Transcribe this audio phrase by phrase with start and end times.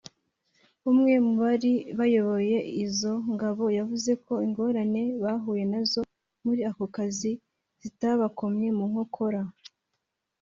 [0.91, 6.01] umwe mu bari bayoboye izo ngabo yavuze ko ingorane bahuye na zo
[6.45, 7.31] muri ako kazi
[7.81, 9.41] zitabakomye mu nkokora